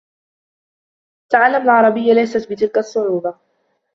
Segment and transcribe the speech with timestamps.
[1.31, 3.35] تعلّم العربيّة ليس بتلك الصعوبة.